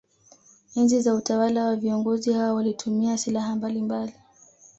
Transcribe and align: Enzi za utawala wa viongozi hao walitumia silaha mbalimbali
Enzi 0.75 1.01
za 1.01 1.13
utawala 1.15 1.65
wa 1.65 1.75
viongozi 1.75 2.33
hao 2.33 2.55
walitumia 2.55 3.17
silaha 3.17 3.55
mbalimbali 3.55 4.13